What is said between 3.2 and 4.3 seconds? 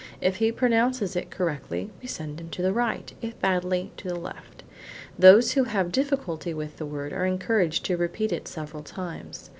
if badly, to the